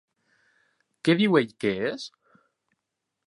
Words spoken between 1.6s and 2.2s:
que és?